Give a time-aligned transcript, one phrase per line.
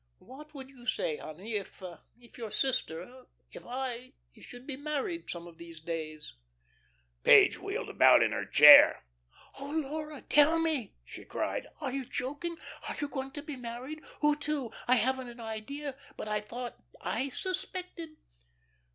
[0.17, 1.83] What would you say, honey, if
[2.19, 6.33] if your sister, if I should be married some of these days?"
[7.23, 9.05] Page wheeled about in her chair.
[9.59, 12.57] "Oh, Laura, tell me," she cried, "are you joking?
[12.89, 14.01] Are you going to be married?
[14.21, 14.71] Who to?
[14.87, 18.17] I hadn't an idea, but I thought I suspected."